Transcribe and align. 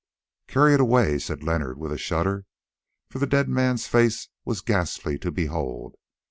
"Carry 0.47 0.73
it 0.73 0.79
away," 0.79 1.19
said 1.19 1.43
Leonard 1.43 1.77
with 1.77 1.91
a 1.91 1.97
shudder, 1.99 2.47
for 3.11 3.19
the 3.19 3.27
dead 3.27 3.47
man's 3.47 3.85
face 3.85 4.29
was 4.43 4.61
ghastly 4.61 5.19
to 5.19 5.31
behold. 5.31 5.93